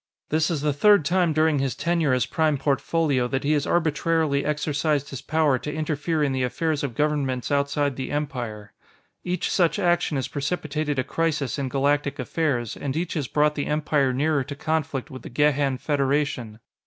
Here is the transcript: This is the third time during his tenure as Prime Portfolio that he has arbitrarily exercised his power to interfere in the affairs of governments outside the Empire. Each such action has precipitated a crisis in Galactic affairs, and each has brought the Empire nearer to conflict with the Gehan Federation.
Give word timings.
This 0.29 0.49
is 0.49 0.61
the 0.61 0.73
third 0.73 1.05
time 1.05 1.31
during 1.31 1.59
his 1.59 1.75
tenure 1.75 2.11
as 2.11 2.25
Prime 2.25 2.57
Portfolio 2.57 3.27
that 3.27 3.43
he 3.43 3.51
has 3.51 3.67
arbitrarily 3.67 4.43
exercised 4.43 5.11
his 5.11 5.21
power 5.21 5.59
to 5.59 5.71
interfere 5.71 6.23
in 6.23 6.31
the 6.31 6.41
affairs 6.41 6.83
of 6.83 6.95
governments 6.95 7.51
outside 7.51 7.95
the 7.95 8.09
Empire. 8.09 8.73
Each 9.23 9.51
such 9.51 9.77
action 9.77 10.15
has 10.17 10.27
precipitated 10.27 10.97
a 10.97 11.03
crisis 11.03 11.59
in 11.59 11.69
Galactic 11.69 12.17
affairs, 12.17 12.75
and 12.75 12.97
each 12.97 13.13
has 13.13 13.27
brought 13.27 13.53
the 13.53 13.67
Empire 13.67 14.11
nearer 14.11 14.43
to 14.45 14.55
conflict 14.55 15.11
with 15.11 15.21
the 15.21 15.29
Gehan 15.29 15.77
Federation. 15.79 16.59